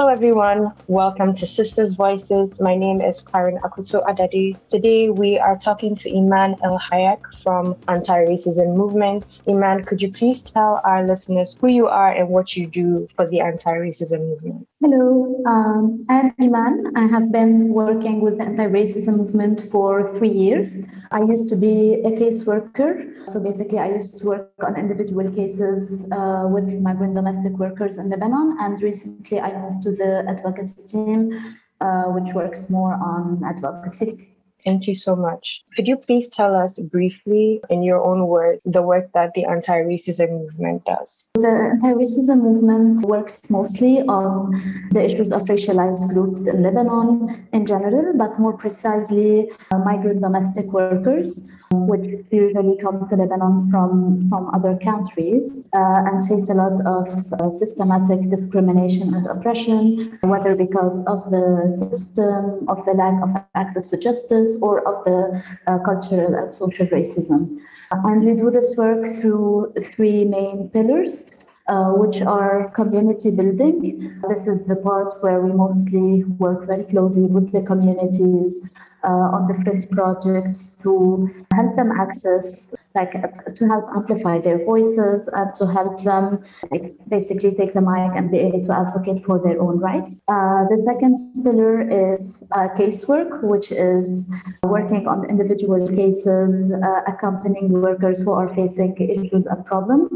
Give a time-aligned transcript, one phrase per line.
[0.00, 0.72] Hello, everyone.
[0.86, 2.58] Welcome to Sisters Voices.
[2.58, 4.56] My name is Karen Akuto Adadi.
[4.70, 9.24] Today, we are talking to Imane El Hayek from Anti Racism Movement.
[9.46, 13.26] Imane, could you please tell our listeners who you are and what you do for
[13.26, 14.66] the anti racism movement?
[14.82, 16.90] Hello, um, I'm Imane.
[16.96, 20.86] I have been working with the anti racism movement for three years.
[21.10, 23.28] I used to be a caseworker.
[23.28, 28.08] So basically, I used to work on individual cases uh, with migrant domestic workers in
[28.08, 28.56] Lebanon.
[28.58, 34.29] And recently, I moved to the advocacy team, uh, which works more on advocacy.
[34.64, 35.62] Thank you so much.
[35.74, 39.78] Could you please tell us briefly, in your own words, the work that the anti
[39.82, 41.26] racism movement does?
[41.34, 47.66] The anti racism movement works mostly on the issues of racialized groups in Lebanon in
[47.66, 54.52] general, but more precisely, uh, migrant domestic workers which usually come to Lebanon from, from
[54.52, 61.06] other countries uh, and face a lot of uh, systematic discrimination and oppression, whether because
[61.06, 66.34] of the system, of the lack of access to justice, or of the uh, cultural
[66.34, 67.58] and social racism.
[67.92, 71.30] And we do this work through three main pillars.
[71.68, 74.20] Uh, which are community building.
[74.28, 78.58] This is the part where we mostly work very closely with the communities
[79.04, 83.12] on different projects to help them access, like
[83.54, 88.30] to help amplify their voices and to help them like, basically take the mic and
[88.30, 90.22] be able to advocate for their own rights.
[90.28, 94.30] Uh, the second pillar is uh, casework, which is
[94.62, 100.10] working on individual cases, uh, accompanying workers who are facing issues and problems.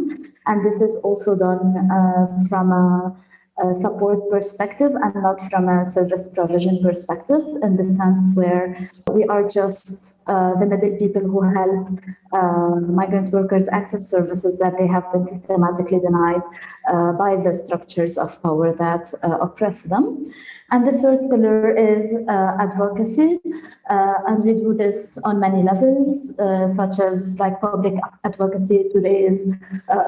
[0.47, 3.17] And this is also done uh, from a
[3.73, 9.47] support perspective and not from a service provision perspective in the sense where we are
[9.49, 11.99] just uh, the middle people who help
[12.33, 16.43] uh, migrant workers access services that they have been systematically denied
[16.91, 20.25] uh, by the structures of power that uh, oppress them.
[20.71, 23.39] And the third pillar is uh, advocacy.
[23.91, 26.35] And we do this on many levels,
[26.75, 29.55] such as like public advocacy to raise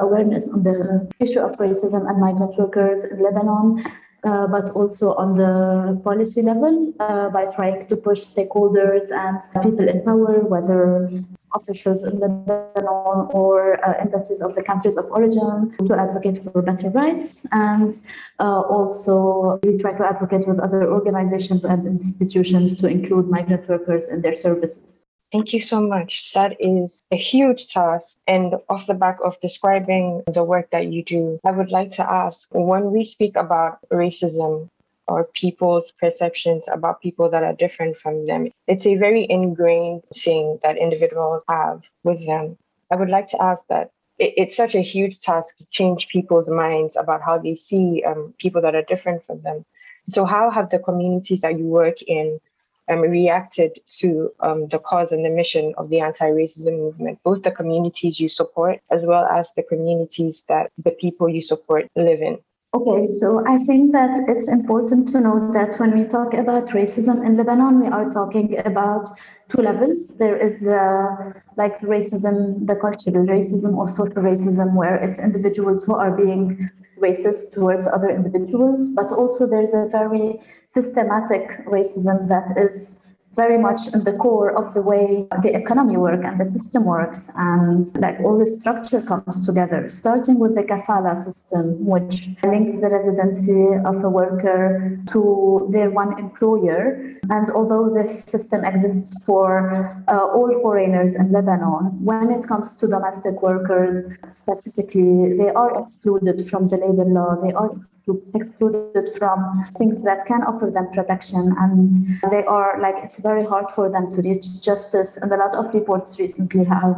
[0.00, 3.84] awareness on the issue of racism and migrant workers in Lebanon,
[4.24, 9.88] uh, but also on the policy level uh, by trying to push stakeholders and people
[9.88, 11.10] in power, whether
[11.54, 16.90] officials in Lebanon or uh, embassies of the countries of origin to advocate for better
[16.90, 17.46] rights.
[17.52, 17.94] And
[18.38, 24.08] uh, also, we try to advocate with other organizations and institutions to include migrant workers
[24.08, 24.92] in their services.
[25.32, 26.32] Thank you so much.
[26.34, 28.16] That is a huge task.
[28.26, 32.10] And off the back of describing the work that you do, I would like to
[32.10, 34.68] ask when we speak about racism,
[35.08, 38.50] or people's perceptions about people that are different from them.
[38.66, 42.56] It's a very ingrained thing that individuals have with them.
[42.90, 46.96] I would like to ask that it's such a huge task to change people's minds
[46.96, 49.64] about how they see um, people that are different from them.
[50.10, 52.40] So, how have the communities that you work in
[52.88, 57.42] um, reacted to um, the cause and the mission of the anti racism movement, both
[57.42, 62.20] the communities you support as well as the communities that the people you support live
[62.20, 62.38] in?
[62.74, 67.24] Okay, so I think that it's important to note that when we talk about racism
[67.24, 69.08] in Lebanon, we are talking about
[69.50, 70.18] two levels.
[70.18, 75.94] There is the like racism, the cultural racism or social racism, where it's individuals who
[75.94, 76.68] are being
[77.00, 83.05] racist towards other individuals, but also there's a very systematic racism that is
[83.36, 87.30] very much in the core of the way the economy works and the system works.
[87.36, 92.88] And like all the structure comes together starting with the kafala system which links the
[92.88, 97.18] residency of a worker to their one employer.
[97.28, 102.86] And although this system exists for uh, all foreigners in lebanon when it comes to
[102.86, 107.36] domestic workers specifically they are excluded from the labor law.
[107.42, 109.38] They are exclu- excluded from
[109.76, 111.54] things that can offer them protection.
[111.58, 111.94] And
[112.30, 115.10] they are like it's very hard for them to reach justice.
[115.20, 116.96] And a lot of reports recently have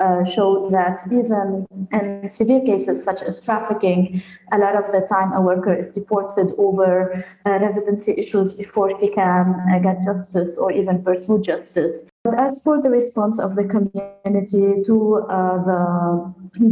[0.00, 1.66] uh, showed that even
[1.98, 4.22] in severe cases such as trafficking,
[4.52, 9.08] a lot of the time a worker is deported over uh, residency issues before he
[9.20, 11.94] can uh, get justice or even pursue justice.
[12.24, 14.96] But as for the response of the community to
[15.28, 15.80] uh, the,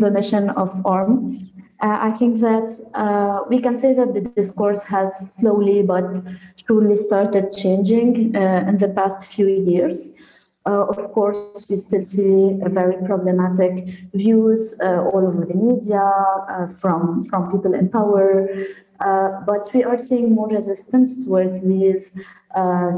[0.03, 1.51] the mission of ARM,
[1.81, 6.05] uh, I think that uh, we can say that the discourse has slowly but
[6.67, 10.15] surely started changing uh, in the past few years.
[10.67, 16.67] Uh, of course, we still see very problematic views uh, all over the media uh,
[16.67, 18.47] from, from people in power,
[19.47, 22.15] but we are seeing more resistance towards these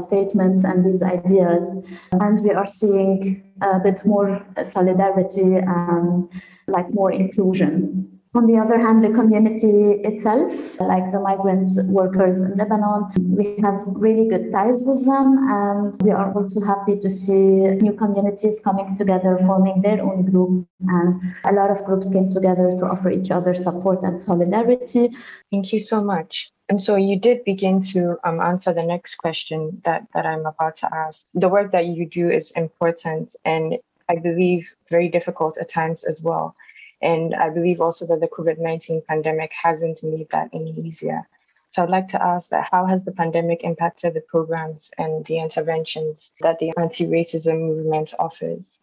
[0.07, 6.27] statements and these ideas, and we are seeing a bit more solidarity and
[6.67, 8.12] like more inclusion.
[8.35, 13.79] On the other hand, the community itself, like the migrant workers in Lebanon, we have
[13.85, 15.37] really good ties with them.
[15.49, 20.65] And we are also happy to see new communities coming together, forming their own groups.
[20.81, 21.13] And
[21.43, 25.15] a lot of groups came together to offer each other support and solidarity.
[25.51, 26.51] Thank you so much.
[26.69, 30.77] And so you did begin to um, answer the next question that, that I'm about
[30.77, 31.23] to ask.
[31.35, 33.77] The work that you do is important and
[34.09, 36.55] I believe very difficult at times as well.
[37.03, 41.27] And I believe also that the COVID 19 pandemic hasn't made that any easier.
[41.71, 45.39] So I'd like to ask that how has the pandemic impacted the programs and the
[45.39, 48.79] interventions that the anti-racism movement offers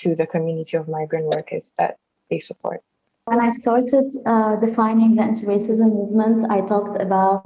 [0.00, 1.98] to the community of migrant workers that
[2.30, 2.80] they support?
[3.26, 7.42] When I started uh, defining the anti-racism movement, I talked about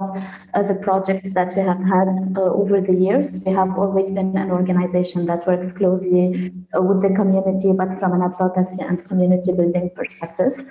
[0.53, 3.39] uh, the projects that we have had uh, over the years.
[3.45, 8.11] We have always been an organization that works closely uh, with the community, but from
[8.11, 10.65] an advocacy and community building perspective.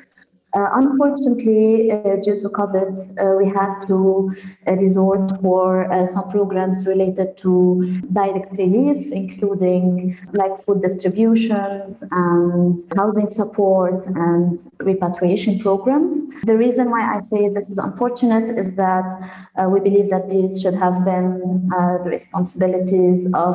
[0.54, 4.34] Uh, unfortunately, uh, due to COVID, uh, we had to
[4.66, 12.82] uh, resort for uh, some programs related to direct relief, including like food distribution and
[12.96, 16.18] housing support and repatriation programs.
[16.44, 19.04] The reason why I say this is unfortunate is that
[19.56, 23.54] uh, we believe that these should have been the responsibilities of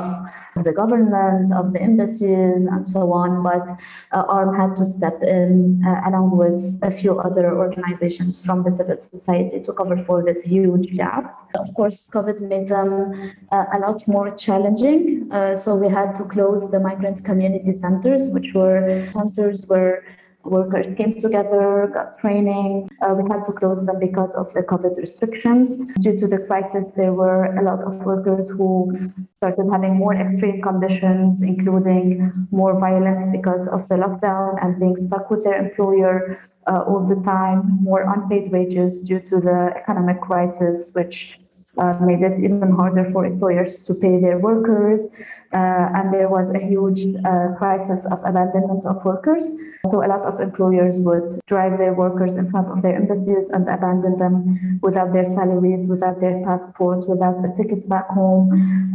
[0.64, 3.42] the government, of the embassies, and so on.
[3.42, 3.68] But
[4.12, 9.64] ARM had to step in along with a few other organizations from the civil society
[9.64, 11.24] to cover for this huge gap.
[11.58, 15.30] Of course, COVID made them uh, a lot more challenging.
[15.32, 20.04] Uh, so we had to close the migrant community centers, which were centers where
[20.44, 22.88] workers came together, got training.
[23.02, 25.86] Uh, we had to close them because of the COVID restrictions.
[26.02, 30.62] Due to the crisis, there were a lot of workers who started having more extreme
[30.62, 36.84] conditions, including more violence because of the lockdown and being stuck with their employer uh,
[36.88, 41.40] all the time, more unpaid wages due to the economic crisis, which
[41.78, 45.06] uh, made it even harder for employers to pay their workers.
[45.54, 49.48] Uh, and there was a huge uh, crisis of abandonment of workers.
[49.90, 53.68] So a lot of employers would drive their workers in front of their embassies and
[53.68, 58.50] abandon them without their salaries, without their passports, without the tickets back home.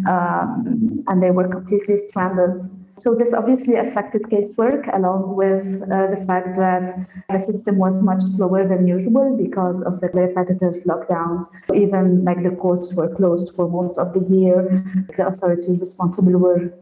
[0.09, 2.59] Um, and they were completely stranded
[2.99, 8.23] so this obviously affected casework along with uh, the fact that the system was much
[8.37, 11.45] slower than usual because of the repetitive lockdowns.
[11.75, 14.85] Even like the courts were closed for most of the year.
[15.17, 16.73] The authorities responsible were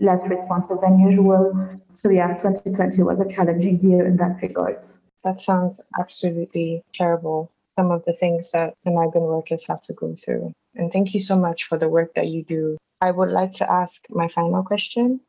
[0.00, 1.52] less responsive than usual.
[1.94, 4.78] So yeah, 2020 was a challenging year in that regard.
[5.24, 7.50] That sounds absolutely terrible.
[7.78, 10.52] Some of the things that the migrant workers have to go through.
[10.74, 12.76] And thank you so much for the work that you do.
[13.00, 15.20] I would like to ask my final question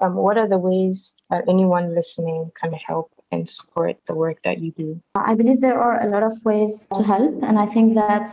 [0.00, 4.58] um, what are the ways that anyone listening can help and support the work that
[4.58, 5.00] you do?
[5.14, 8.30] I believe there are a lot of ways to help, and I think that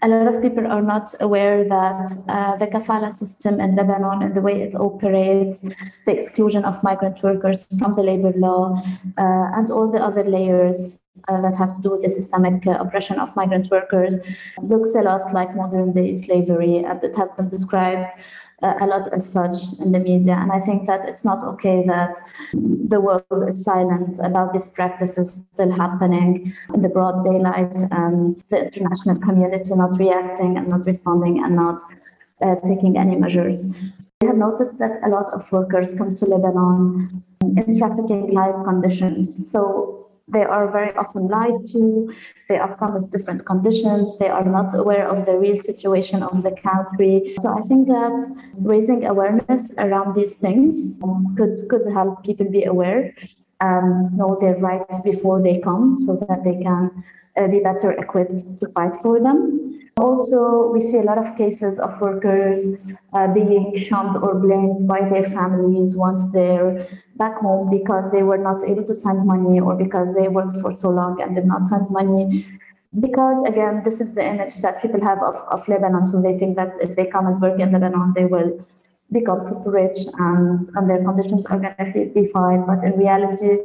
[0.00, 4.34] a lot of people are not aware that uh, the kafala system in Lebanon and
[4.34, 5.60] the way it operates,
[6.06, 8.80] the exclusion of migrant workers from the labor law,
[9.18, 12.78] uh, and all the other layers uh, that have to do with the systemic uh,
[12.78, 14.14] oppression of migrant workers
[14.62, 18.12] looks a lot like modern day slavery, and it has been described
[18.62, 20.34] a lot as such in the media.
[20.34, 22.16] And I think that it's not okay that
[22.52, 28.66] the world is silent about these practices still happening in the broad daylight and the
[28.66, 31.82] international community not reacting and not responding and not
[32.42, 33.74] uh, taking any measures.
[34.20, 39.50] We have noticed that a lot of workers come to Lebanon in trafficking like conditions.
[39.52, 39.97] So
[40.30, 42.14] they are very often lied to.
[42.48, 44.16] They are promised different conditions.
[44.18, 47.34] They are not aware of the real situation of the country.
[47.40, 48.14] So I think that
[48.56, 50.98] raising awareness around these things
[51.36, 53.14] could could help people be aware
[53.60, 57.04] and know their rights before they come, so that they can
[57.36, 59.87] uh, be better equipped to fight for them.
[59.98, 65.00] Also, we see a lot of cases of workers uh, being shunned or blamed by
[65.08, 66.86] their families once they're
[67.16, 70.76] back home because they were not able to send money or because they worked for
[70.80, 72.46] so long and did not send money.
[73.00, 76.06] Because again, this is the image that people have of, of Lebanon.
[76.06, 78.64] So they think that if they come and work in Lebanon, they will
[79.10, 82.64] become super rich and, and their conditions are going to be fine.
[82.66, 83.58] But in reality,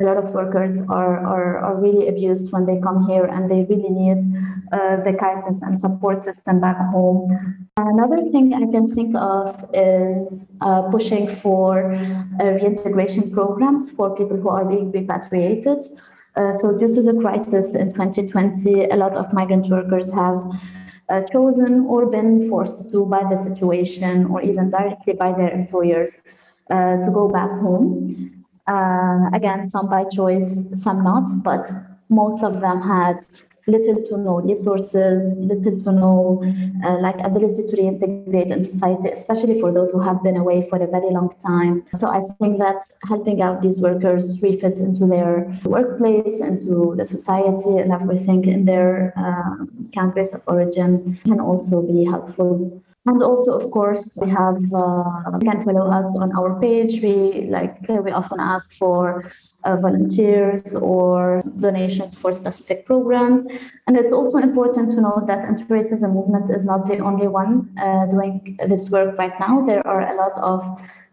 [0.00, 3.62] a lot of workers are, are, are really abused when they come here and they
[3.64, 4.24] really need
[4.72, 7.68] uh, the kindness and support system back home.
[7.76, 14.36] Another thing I can think of is uh, pushing for uh, reintegration programs for people
[14.36, 15.84] who are being repatriated.
[16.36, 20.42] Uh, so due to the crisis in 2020, a lot of migrant workers have
[21.08, 26.22] uh, chosen or been forced to by the situation or even directly by their employers
[26.70, 28.43] uh, to go back home.
[28.66, 31.70] Uh, again, some by choice, some not, but
[32.08, 33.26] most of them had
[33.66, 36.42] little to no resources, little to no
[36.84, 40.82] uh, like ability to reintegrate in society, especially for those who have been away for
[40.82, 41.84] a very long time.
[41.94, 47.78] So I think that helping out these workers refit into their workplace, into the society
[47.78, 52.82] and everything in their uh, countries of origin can also be helpful.
[53.06, 57.02] And also, of course, we have uh, can follow us on our page.
[57.02, 59.30] We like uh, we often ask for
[59.64, 63.42] uh, volunteers or donations for specific programs.
[63.86, 68.06] And it's also important to know that anti-racism movement is not the only one uh,
[68.06, 69.66] doing this work right now.
[69.66, 70.64] There are a lot of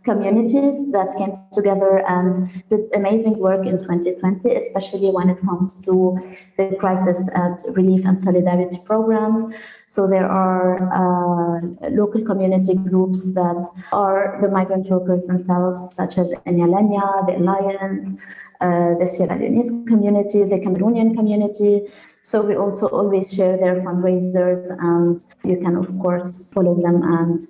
[0.03, 6.17] communities that came together and did amazing work in 2020, especially when it comes to
[6.57, 9.53] the crisis at relief and solidarity programs.
[9.95, 16.31] So there are uh, local community groups that are the migrant workers themselves, such as
[16.45, 18.19] Egna Legna, the Alliance,
[18.61, 21.81] uh, the Sierra Leone's community, the Cameroonian community.
[22.21, 27.41] So we also always share their fundraisers, and you can of course follow them and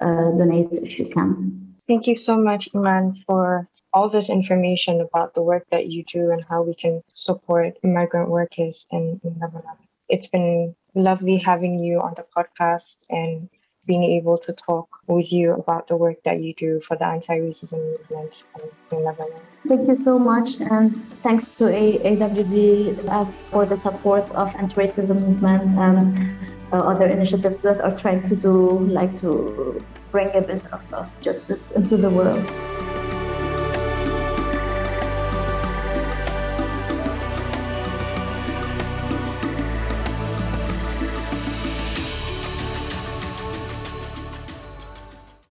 [0.00, 1.74] uh, donate if you can.
[1.88, 6.30] Thank you so much, Imane, for all this information about the work that you do
[6.30, 9.78] and how we can support migrant workers in, in Lebanon.
[10.10, 13.48] It's been lovely having you on the podcast and
[13.86, 17.80] being able to talk with you about the work that you do for the anti-racism
[17.92, 18.44] movement
[18.92, 19.40] in Lebanon.
[19.66, 26.38] Thank you so much, and thanks to AWD for the support of anti-racism movement and
[26.72, 31.20] uh, other initiatives that are trying to do, like to bring a bit of, of
[31.22, 32.46] justice into the world.